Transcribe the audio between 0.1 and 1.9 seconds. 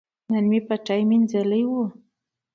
نن مې پټی مینځلي وو.